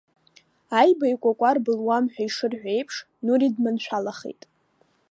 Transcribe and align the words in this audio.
Аиба 0.79 1.05
икәакәар 1.13 1.57
былуам 1.65 2.05
ҳәа 2.13 2.23
ишырҳәо 2.25 2.69
еиԥш, 2.75 2.95
Нури 3.25 3.49
дманшәалахеит. 3.55 4.41